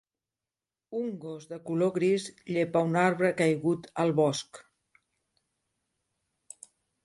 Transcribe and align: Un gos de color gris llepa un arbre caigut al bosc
Un 0.99 1.09
gos 1.25 1.43
de 1.51 1.59
color 1.67 1.91
gris 1.97 2.25
llepa 2.55 2.83
un 2.89 2.99
arbre 3.03 3.33
caigut 3.43 3.87
al 4.05 4.17
bosc 4.23 4.63